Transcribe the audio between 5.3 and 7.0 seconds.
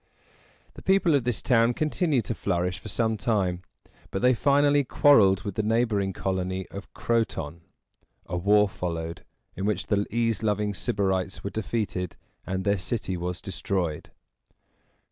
with the neighboring colony of